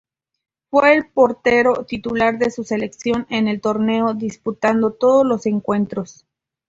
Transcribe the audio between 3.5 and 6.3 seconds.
torneo, disputando todos los encuentros.